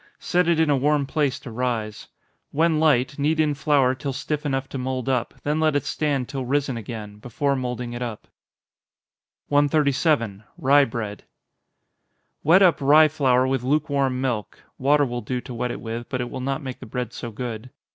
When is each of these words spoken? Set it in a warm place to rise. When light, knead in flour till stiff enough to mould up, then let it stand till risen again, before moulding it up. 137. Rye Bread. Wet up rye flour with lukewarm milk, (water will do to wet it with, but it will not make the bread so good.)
Set 0.17 0.47
it 0.47 0.59
in 0.59 0.67
a 0.71 0.75
warm 0.75 1.05
place 1.05 1.39
to 1.39 1.51
rise. 1.51 2.07
When 2.49 2.79
light, 2.79 3.19
knead 3.19 3.39
in 3.39 3.53
flour 3.53 3.93
till 3.93 4.13
stiff 4.13 4.47
enough 4.47 4.67
to 4.69 4.79
mould 4.79 5.07
up, 5.07 5.35
then 5.43 5.59
let 5.59 5.75
it 5.75 5.85
stand 5.85 6.27
till 6.27 6.43
risen 6.43 6.75
again, 6.75 7.17
before 7.19 7.55
moulding 7.55 7.93
it 7.93 8.01
up. 8.01 8.27
137. 9.49 10.43
Rye 10.57 10.85
Bread. 10.85 11.25
Wet 12.41 12.63
up 12.63 12.81
rye 12.81 13.07
flour 13.09 13.45
with 13.45 13.61
lukewarm 13.61 14.19
milk, 14.19 14.63
(water 14.79 15.05
will 15.05 15.21
do 15.21 15.39
to 15.41 15.53
wet 15.53 15.69
it 15.69 15.79
with, 15.81 16.09
but 16.09 16.19
it 16.19 16.31
will 16.31 16.39
not 16.41 16.63
make 16.63 16.79
the 16.79 16.87
bread 16.87 17.13
so 17.13 17.29
good.) 17.29 17.69